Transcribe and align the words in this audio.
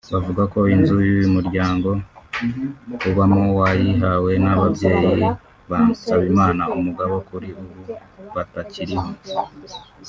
bavuga 0.13 0.43
ko 0.53 0.59
inzu 0.73 0.93
uyu 1.01 1.27
muryango 1.35 1.89
ubamo 3.09 3.43
wayihawe 3.59 4.31
n’ababyeyi 4.43 5.21
ba 5.69 5.79
Nsabimana(umugabo) 5.89 7.13
kuri 7.27 7.47
ubu 7.61 7.79
batakiriho 8.35 9.09